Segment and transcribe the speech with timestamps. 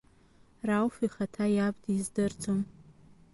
[0.67, 2.59] Рауф ихаҭа иаб диздырӡом.